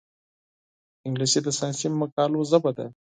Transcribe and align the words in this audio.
انګلیسي 1.07 1.39
د 1.43 1.47
ساینسي 1.57 1.87
مقالو 2.01 2.39
ژبه 2.51 2.71
ده 2.77 2.85